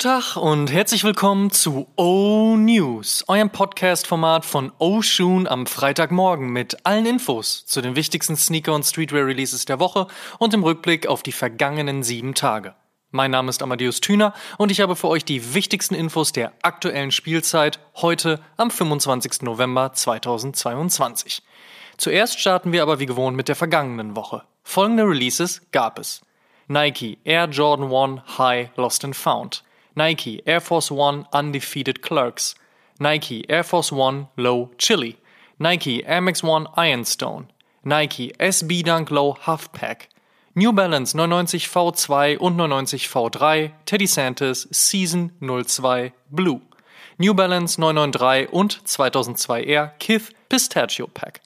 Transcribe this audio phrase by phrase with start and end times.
[0.00, 6.48] Guten Tag und herzlich willkommen zu O News, eurem Podcast-Format von O Shoon am Freitagmorgen
[6.48, 10.06] mit allen Infos zu den wichtigsten Sneaker- und Streetwear-Releases der Woche
[10.38, 12.74] und im Rückblick auf die vergangenen sieben Tage.
[13.10, 17.10] Mein Name ist Amadeus Thüner und ich habe für euch die wichtigsten Infos der aktuellen
[17.10, 19.42] Spielzeit heute am 25.
[19.42, 21.42] November 2022.
[21.98, 24.44] Zuerst starten wir aber wie gewohnt mit der vergangenen Woche.
[24.62, 26.22] Folgende Releases gab es.
[26.68, 29.62] Nike Air Jordan 1 High Lost and Found.
[29.96, 32.54] Nike Air Force One Undefeated Clerks.
[32.98, 35.16] Nike Air Force One Low Chili.
[35.58, 37.48] Nike Air Max One Ironstone.
[37.84, 40.08] Nike SB Dunk Low Half Pack.
[40.54, 46.60] New Balance 99 V2 und 99 V3 Teddy Santis Season 02 Blue.
[47.18, 51.40] New Balance 993 und 2002 Air Kith Pistachio Pack.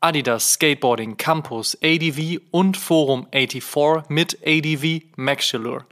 [0.00, 5.84] Adidas Skateboarding Campus ADV und Forum 84 mit ADV Maxillure.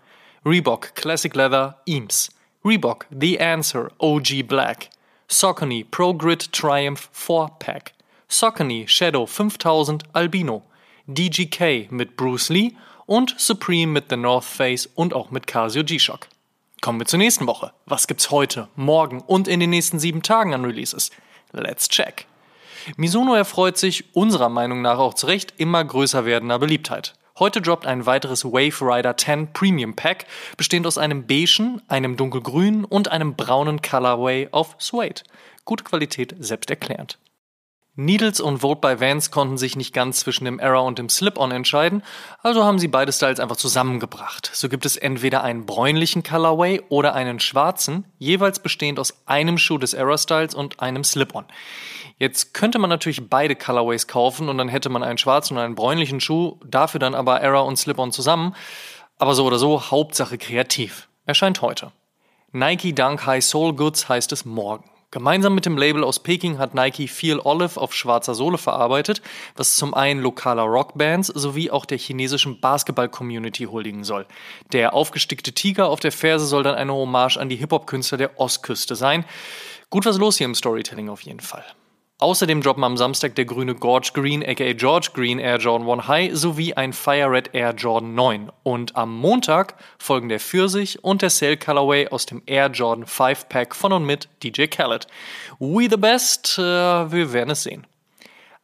[0.47, 2.31] Reebok Classic Leather Eames.
[2.63, 4.91] Reebok The Answer OG Black.
[5.27, 7.95] Saucony Pro Grid Triumph 4 Pack.
[8.29, 10.63] Saucony Shadow 5000 Albino.
[11.07, 12.73] DGK mit Bruce Lee
[13.07, 16.29] und Supreme mit The North Face und auch mit Casio G-Shock.
[16.83, 17.73] Kommen wir zur nächsten Woche.
[17.87, 21.11] Was gibt's heute, morgen und in den nächsten sieben Tagen an Releases?
[21.53, 22.27] Let's check.
[22.99, 27.15] Mizuno erfreut sich unserer Meinung nach auch zu Recht immer größer werdender Beliebtheit.
[27.37, 32.85] Heute droppt ein weiteres Wave Rider 10 Premium Pack, bestehend aus einem beigen, einem dunkelgrünen
[32.85, 35.23] und einem braunen Colorway auf Suede.
[35.65, 37.19] Gute Qualität selbsterklärend.
[37.97, 41.53] Needles und Vote by Vans konnten sich nicht ganz zwischen dem Error und dem Slip-On
[41.53, 42.03] entscheiden,
[42.43, 44.51] also haben sie beide Styles einfach zusammengebracht.
[44.53, 49.79] So gibt es entweder einen bräunlichen Colorway oder einen schwarzen, jeweils bestehend aus einem Schuh
[49.79, 51.45] des Error-Styles und einem Slip-On.
[52.19, 55.77] Jetzt könnte man natürlich beide Colorways kaufen und dann hätte man einen schwarzen und einen
[55.77, 58.57] bräunlichen Schuh, dafür dann aber Error und Slip-On zusammen.
[59.19, 61.09] Aber so oder so, Hauptsache kreativ.
[61.27, 61.93] Erscheint heute.
[62.51, 64.91] Nike Dunk High Soul Goods heißt es morgen.
[65.15, 69.23] Gemeinsam mit dem Label aus Peking hat Nike Feel Olive auf schwarzer Sohle verarbeitet,
[69.55, 74.27] was zum einen lokaler Rockbands sowie auch der chinesischen Basketball-Community huldigen soll.
[74.73, 78.97] Der aufgestickte Tiger auf der Ferse soll dann eine Hommage an die Hip-Hop-Künstler der Ostküste
[78.97, 79.25] sein.
[79.89, 81.65] Gut was los hier im Storytelling auf jeden Fall.
[82.25, 86.35] Außerdem droppen am Samstag der grüne Gorge Green aka George Green Air Jordan 1 High
[86.35, 88.51] sowie ein Fire Red Air Jordan 9.
[88.63, 93.51] Und am Montag folgen der Pfirsich und der Sail Colorway aus dem Air Jordan 5
[93.51, 95.07] Pack von und mit DJ Khaled.
[95.59, 97.87] We the best, äh, wir werden es sehen.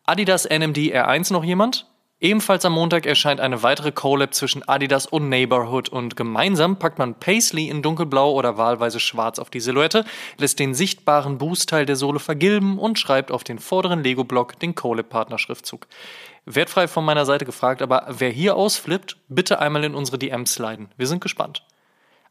[0.06, 1.89] Adidas NMD R1 noch jemand?
[2.22, 7.14] Ebenfalls am Montag erscheint eine weitere Collab zwischen Adidas und Neighborhood und gemeinsam packt man
[7.14, 10.04] Paisley in dunkelblau oder wahlweise schwarz auf die Silhouette,
[10.36, 15.86] lässt den sichtbaren Boostteil der Sohle vergilben und schreibt auf den vorderen Lego-Block den Collab-Partnerschriftzug.
[16.44, 20.90] Wertfrei von meiner Seite gefragt, aber wer hier ausflippt, bitte einmal in unsere DMs sliden.
[20.98, 21.62] Wir sind gespannt.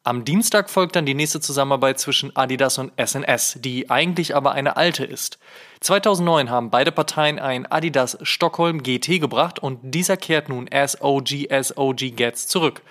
[0.06, 4.78] Am Dienstag folgt dann die nächste Zusammenarbeit zwischen Adidas und SNS, die eigentlich aber eine
[4.78, 5.40] alte ist.
[5.82, 11.52] 2009 haben beide Parteien ein Adidas Stockholm GT gebracht und dieser kehrt nun as OG
[11.52, 12.82] as OG gets zurück.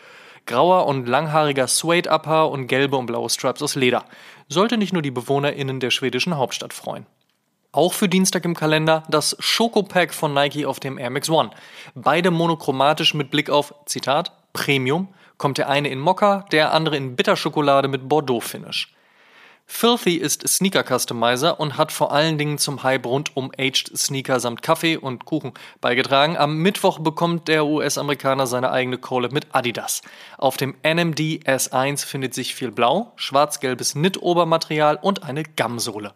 [0.45, 4.05] Grauer und langhaariger Suede Upper und gelbe und blaue Straps aus Leder.
[4.49, 7.07] Sollte nicht nur die BewohnerInnen der schwedischen Hauptstadt freuen.
[7.73, 11.51] Auch für Dienstag im Kalender das Schoko Pack von Nike auf dem Air Max One.
[11.95, 17.17] Beide monochromatisch mit Blick auf, Zitat, Premium kommt der eine in Mokka, der andere in
[17.17, 18.93] Bitterschokolade mit Bordeaux-Finish.
[19.71, 24.41] Filthy ist Sneaker Customizer und hat vor allen Dingen zum Hype rund um Aged Sneaker
[24.41, 26.39] samt Kaffee und Kuchen beigetragen.
[26.39, 30.01] Am Mittwoch bekommt der US-Amerikaner seine eigene Collab mit Adidas.
[30.39, 36.15] Auf dem NMD S1 findet sich viel Blau, schwarz-gelbes Knit-Obermaterial und eine Gamsohle.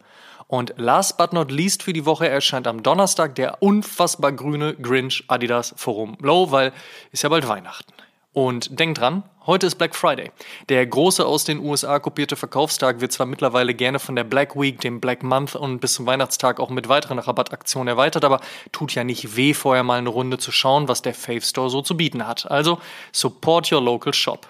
[0.48, 5.24] Und last but not least für die Woche erscheint am Donnerstag der unfassbar grüne Grinch
[5.28, 6.72] Adidas Forum Low, weil
[7.12, 7.92] ist ja bald Weihnachten.
[8.34, 10.30] Und denkt dran, heute ist Black Friday.
[10.70, 14.80] Der große aus den USA kopierte Verkaufstag wird zwar mittlerweile gerne von der Black Week,
[14.80, 18.40] dem Black Month und bis zum Weihnachtstag auch mit weiteren Rabattaktionen erweitert, aber
[18.72, 21.82] tut ja nicht weh, vorher mal eine Runde zu schauen, was der Fave Store so
[21.82, 22.50] zu bieten hat.
[22.50, 22.80] Also
[23.12, 24.48] support your local shop.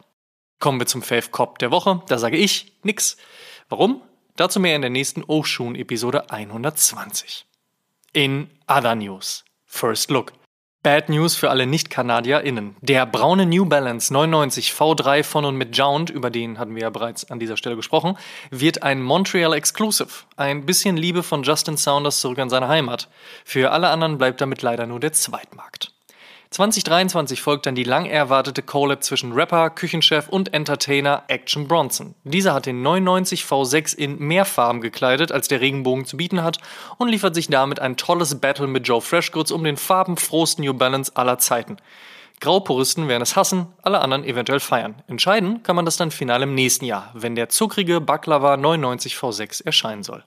[0.61, 2.03] Kommen wir zum Fave Cop der Woche.
[2.07, 3.17] Da sage ich nix.
[3.69, 4.01] Warum?
[4.37, 7.47] Dazu mehr in der nächsten Oshun Episode 120.
[8.13, 9.45] In Other News.
[9.67, 10.33] First Look.
[10.83, 12.75] Bad News für alle Nicht-KanadierInnen.
[12.81, 16.91] Der braune New Balance 99 V3 von und mit Jound, über den hatten wir ja
[16.91, 18.19] bereits an dieser Stelle gesprochen,
[18.51, 20.09] wird ein Montreal Exclusive.
[20.37, 23.09] Ein bisschen Liebe von Justin Saunders zurück an seine Heimat.
[23.45, 25.93] Für alle anderen bleibt damit leider nur der Zweitmarkt.
[26.53, 32.15] 2023 folgt dann die lang erwartete Collab zwischen Rapper, Küchenchef und Entertainer Action Bronson.
[32.25, 36.59] Dieser hat den 99 V6 in mehr Farben gekleidet, als der Regenbogen zu bieten hat
[36.99, 41.13] und liefert sich damit ein tolles Battle mit Joe Freshgoods um den farbenfrohsten New Balance
[41.15, 41.79] aller Zeiten.
[42.41, 44.97] Graupuristen werden es hassen, alle anderen eventuell feiern.
[45.07, 49.65] Entscheiden kann man das dann final im nächsten Jahr, wenn der zuckrige Baklava 99 V6
[49.65, 50.23] erscheinen soll.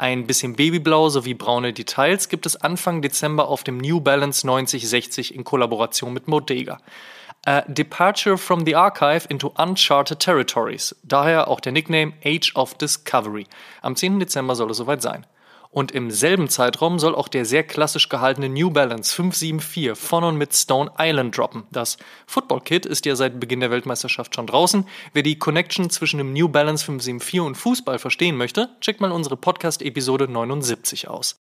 [0.00, 5.34] Ein bisschen Babyblau sowie braune Details gibt es Anfang Dezember auf dem New Balance 9060
[5.34, 6.78] in Kollaboration mit Modega.
[7.44, 10.96] A Departure from the Archive into Uncharted Territories.
[11.02, 13.46] Daher auch der Nickname Age of Discovery.
[13.82, 14.20] Am 10.
[14.20, 15.26] Dezember soll es soweit sein.
[15.72, 20.36] Und im selben Zeitraum soll auch der sehr klassisch gehaltene New Balance 574 von und
[20.36, 21.62] mit Stone Island droppen.
[21.70, 21.96] Das
[22.26, 24.84] Football Kit ist ja seit Beginn der Weltmeisterschaft schon draußen.
[25.12, 29.36] Wer die Connection zwischen dem New Balance 574 und Fußball verstehen möchte, checkt mal unsere
[29.36, 31.36] Podcast-Episode 79 aus.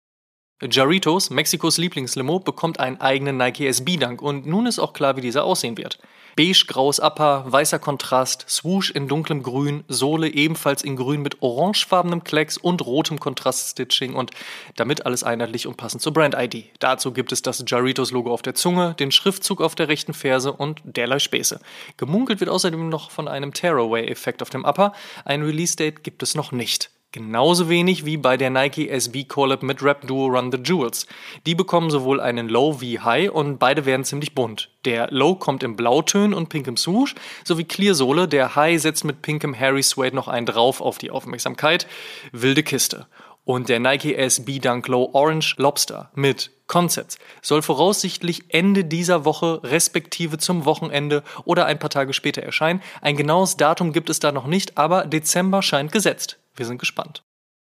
[0.60, 5.44] Jarritos, Mexikos Lieblingslimo, bekommt einen eigenen Nike SB-Dank und nun ist auch klar, wie dieser
[5.44, 6.00] aussehen wird.
[6.35, 12.57] Beige-graues Upper, weißer Kontrast, Swoosh in dunklem Grün, Sohle ebenfalls in Grün mit orangefarbenem Klecks
[12.57, 14.31] und rotem Kontraststitching und
[14.75, 16.65] damit alles einheitlich und passend zur Brand-ID.
[16.79, 20.81] Dazu gibt es das Jarritos-Logo auf der Zunge, den Schriftzug auf der rechten Ferse und
[20.83, 21.61] derlei Späße.
[21.95, 24.91] Gemunkelt wird außerdem noch von einem Tearaway-Effekt auf dem Upper.
[25.23, 26.89] Ein Release-Date gibt es noch nicht.
[27.15, 31.07] Genauso wenig wie bei der Nike SB Collab mit Rap Duo Run the Jewels.
[31.45, 34.69] Die bekommen sowohl einen Low wie High und beide werden ziemlich bunt.
[34.83, 37.15] Der Low kommt in Blautönen und pinkem Swoosh,
[37.45, 38.27] sowie Clear Sohle.
[38.27, 41.88] Der High setzt mit pinkem Harry Suede noch einen drauf auf die Aufmerksamkeit.
[42.33, 43.07] Wilde Kiste.
[43.45, 49.61] Und der Nike SB Dunk Low Orange Lobster mit Concepts soll voraussichtlich Ende dieser Woche
[49.63, 52.81] respektive zum Wochenende oder ein paar Tage später erscheinen.
[53.00, 56.39] Ein genaues Datum gibt es da noch nicht, aber Dezember scheint gesetzt.
[56.56, 57.24] Wir sind gespannt.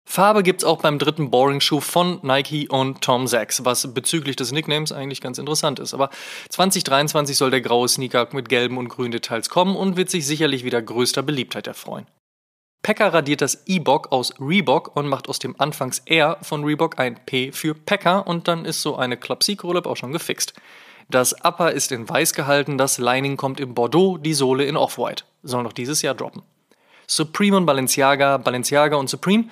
[0.05, 4.51] Farbe gibt's auch beim dritten Boring Shoe von Nike und Tom Sachs, was bezüglich des
[4.51, 5.93] Nicknames eigentlich ganz interessant ist.
[5.93, 6.09] Aber
[6.49, 10.65] 2023 soll der graue Sneaker mit gelben und grünen Details kommen und wird sich sicherlich
[10.65, 12.05] wieder größter Beliebtheit erfreuen.
[12.83, 17.25] Packer radiert das E-Bock aus Reebok und macht aus dem Anfangs R von Reebok ein
[17.25, 20.53] P für Packer und dann ist so eine Club Rollab auch schon gefixt.
[21.09, 25.23] Das Upper ist in weiß gehalten, das Lining kommt in Bordeaux, die Sohle in Off-White.
[25.43, 26.43] Soll noch dieses Jahr droppen.
[27.07, 29.45] Supreme und Balenciaga, Balenciaga und Supreme.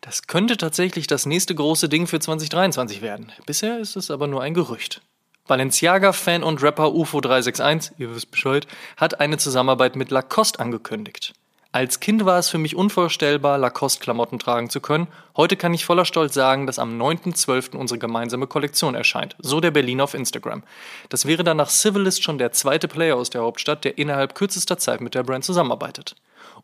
[0.00, 3.32] Das könnte tatsächlich das nächste große Ding für 2023 werden.
[3.46, 5.02] Bisher ist es aber nur ein Gerücht.
[5.46, 8.66] Balenciaga-Fan und Rapper UFO361, ihr wisst Bescheid,
[8.96, 11.34] hat eine Zusammenarbeit mit Lacoste angekündigt.
[11.76, 15.08] Als Kind war es für mich unvorstellbar, Lacoste-Klamotten tragen zu können.
[15.36, 17.76] Heute kann ich voller Stolz sagen, dass am 9.12.
[17.76, 19.36] unsere gemeinsame Kollektion erscheint.
[19.40, 20.62] So der Berliner auf Instagram.
[21.10, 24.78] Das wäre dann nach Civilist schon der zweite Player aus der Hauptstadt, der innerhalb kürzester
[24.78, 26.16] Zeit mit der Brand zusammenarbeitet.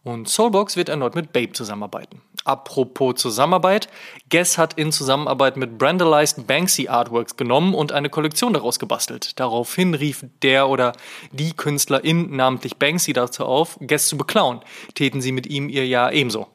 [0.05, 2.21] Und Soulbox wird erneut mit Babe zusammenarbeiten.
[2.45, 3.89] Apropos Zusammenarbeit,
[4.31, 9.39] Guess hat in Zusammenarbeit mit Brandalized Banksy Artworks genommen und eine Kollektion daraus gebastelt.
[9.39, 10.93] Daraufhin rief der oder
[11.31, 14.61] die Künstlerin, namentlich Banksy, dazu auf, Guess zu beklauen.
[14.95, 16.49] Täten sie mit ihm ihr ja ebenso.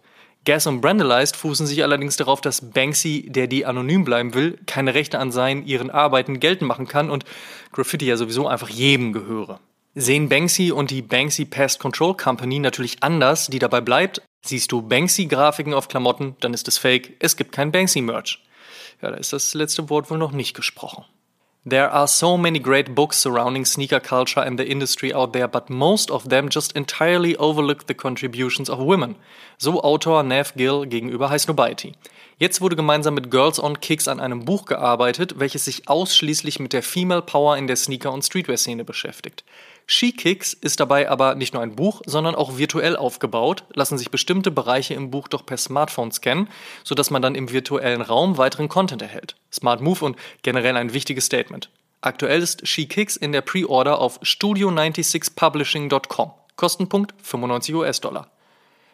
[0.45, 4.93] Guess und Brandalized fußen sich allerdings darauf, dass Banksy, der die anonym bleiben will, keine
[4.93, 7.23] Rechte an seinen ihren Arbeiten geltend machen kann und
[7.71, 9.59] Graffiti ja sowieso einfach jedem gehöre
[9.99, 14.21] sehen Banksy und die Banksy Pest Control Company natürlich anders, die dabei bleibt.
[14.45, 18.43] Siehst du Banksy-Grafiken auf Klamotten, dann ist es fake, es gibt kein Banksy-Merch.
[19.01, 21.03] Ja, da ist das letzte Wort wohl noch nicht gesprochen.
[21.67, 25.69] There are so many great books surrounding sneaker culture and the industry out there, but
[25.69, 29.15] most of them just entirely overlook the contributions of women.
[29.57, 31.93] So Autor Nev Gill gegenüber High Snobiety.
[32.37, 36.71] Jetzt wurde gemeinsam mit Girls on Kicks an einem Buch gearbeitet, welches sich ausschließlich mit
[36.71, 39.43] der Female Power in der Sneaker- und Streetwear-Szene beschäftigt.
[39.89, 44.51] SheKicks ist dabei aber nicht nur ein Buch, sondern auch virtuell aufgebaut, lassen sich bestimmte
[44.51, 46.49] Bereiche im Buch doch per Smartphone scannen,
[46.83, 49.37] sodass man dann im virtuellen Raum weiteren Content erhält.
[49.51, 51.69] Smart Move und generell ein wichtiges Statement.
[52.01, 56.31] Aktuell ist SheKicks in der Pre-Order auf studio96publishing.com.
[56.57, 58.29] Kostenpunkt 95 US-Dollar.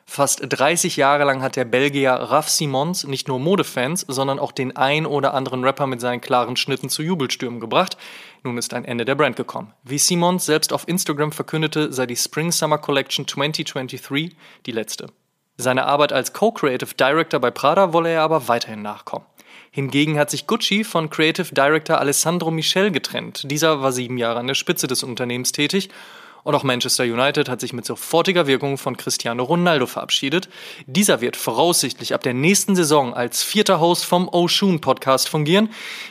[0.05, 4.75] Fast 30 Jahre lang hat der Belgier Raf Simons nicht nur Modefans, sondern auch den
[4.75, 7.97] ein oder anderen Rapper mit seinen klaren Schnitten zu Jubelstürmen gebracht.
[8.43, 9.73] Nun ist ein Ende der Brand gekommen.
[9.83, 15.07] Wie Simons selbst auf Instagram verkündete, sei die Spring Summer Collection 2023 die letzte.
[15.55, 19.25] Seine Arbeit als Co-Creative Director bei Prada wolle er aber weiterhin nachkommen.
[19.71, 23.49] Hingegen hat sich Gucci von Creative Director Alessandro Michel getrennt.
[23.49, 25.89] Dieser war sieben Jahre an der Spitze des Unternehmens tätig
[26.43, 30.49] und auch Manchester United hat sich mit sofortiger Wirkung von Cristiano Ronaldo verabschiedet.
[30.85, 35.69] Dieser wird voraussichtlich ab der nächsten Saison als vierter Host vom Oshun Podcast fungieren.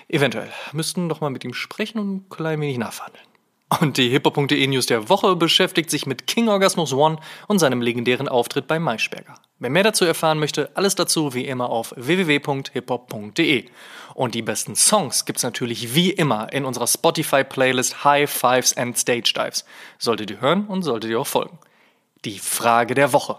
[0.08, 3.31] Eventuell müssten doch mal mit ihm sprechen und ein klein wenig nachverhandeln.
[3.80, 7.16] Und die hiphop.de News der Woche beschäftigt sich mit King Orgasmus One
[7.48, 9.34] und seinem legendären Auftritt bei Maischberger.
[9.60, 13.64] Wer mehr dazu erfahren möchte, alles dazu wie immer auf www.hiphop.de.
[14.14, 19.32] Und die besten Songs gibt's natürlich wie immer in unserer Spotify-Playlist High Fives and Stage
[19.34, 19.64] Dives.
[19.98, 21.58] Solltet ihr hören und solltet ihr auch folgen.
[22.24, 23.38] Die Frage der Woche.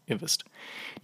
[0.11, 0.45] ihr wisst.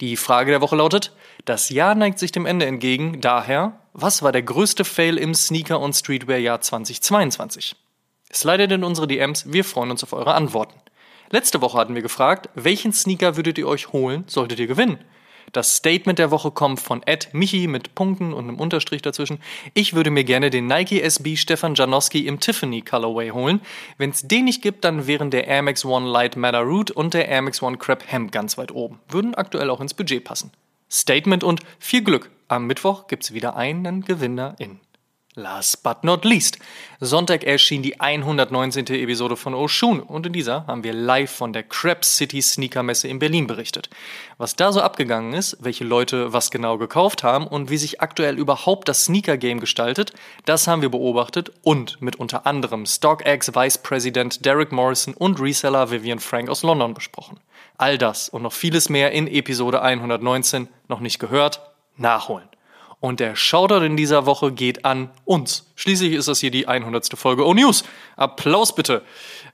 [0.00, 1.12] Die Frage der Woche lautet,
[1.44, 5.80] das Jahr neigt sich dem Ende entgegen, daher, was war der größte Fail im Sneaker-
[5.80, 7.74] und Streetwear-Jahr 2022?
[8.32, 10.78] Slidet in unsere DMs, wir freuen uns auf eure Antworten.
[11.30, 14.98] Letzte Woche hatten wir gefragt, welchen Sneaker würdet ihr euch holen, solltet ihr gewinnen?
[15.52, 19.40] Das Statement der Woche kommt von Ed Michi mit Punkten und einem Unterstrich dazwischen.
[19.74, 23.60] Ich würde mir gerne den Nike SB Stefan Janowski im Tiffany Colorway holen.
[23.96, 27.14] Wenn es den nicht gibt, dann wären der Air Max One Light Matter Root und
[27.14, 29.00] der Air Max One Crab Hemp ganz weit oben.
[29.08, 30.50] Würden aktuell auch ins Budget passen.
[30.90, 32.30] Statement und viel Glück.
[32.48, 34.80] Am Mittwoch gibt's wieder einen Gewinner in.
[35.38, 36.58] Last but not least.
[36.98, 38.86] Sonntag erschien die 119.
[38.88, 43.06] Episode von Oshun und in dieser haben wir live von der Crab City Sneaker Messe
[43.06, 43.88] in Berlin berichtet.
[44.36, 48.36] Was da so abgegangen ist, welche Leute was genau gekauft haben und wie sich aktuell
[48.36, 50.12] überhaupt das Sneaker Game gestaltet,
[50.44, 55.92] das haben wir beobachtet und mit unter anderem StockX Vice President Derek Morrison und Reseller
[55.92, 57.38] Vivian Frank aus London besprochen.
[57.76, 61.60] All das und noch vieles mehr in Episode 119 noch nicht gehört,
[61.96, 62.48] nachholen.
[63.00, 65.70] Und der Shoutout in dieser Woche geht an uns.
[65.76, 67.16] Schließlich ist das hier die 100.
[67.16, 67.84] Folge O News.
[68.16, 69.02] Applaus bitte.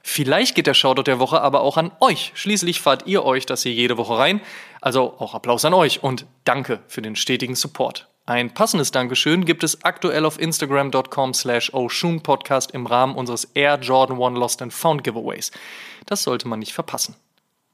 [0.01, 2.31] Vielleicht geht der Shoutout der Woche aber auch an euch.
[2.33, 4.41] Schließlich fahrt ihr euch das hier jede Woche rein.
[4.81, 8.07] Also auch Applaus an euch und danke für den stetigen Support.
[8.27, 11.71] Ein passendes Dankeschön gibt es aktuell auf Instagram.com slash
[12.23, 15.51] Podcast im Rahmen unseres Air Jordan 1 Lost and Found Giveaways.
[16.07, 17.15] Das sollte man nicht verpassen.